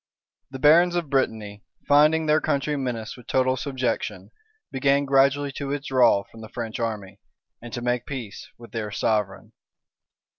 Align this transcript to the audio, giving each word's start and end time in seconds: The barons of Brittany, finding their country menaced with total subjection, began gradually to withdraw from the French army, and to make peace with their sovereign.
The 0.49 0.57
barons 0.57 0.95
of 0.95 1.11
Brittany, 1.11 1.63
finding 1.87 2.25
their 2.25 2.41
country 2.41 2.75
menaced 2.75 3.15
with 3.15 3.27
total 3.27 3.55
subjection, 3.55 4.31
began 4.71 5.05
gradually 5.05 5.51
to 5.57 5.67
withdraw 5.67 6.23
from 6.23 6.41
the 6.41 6.49
French 6.49 6.79
army, 6.79 7.19
and 7.61 7.71
to 7.71 7.83
make 7.83 8.07
peace 8.07 8.49
with 8.57 8.71
their 8.71 8.89
sovereign. 8.89 9.51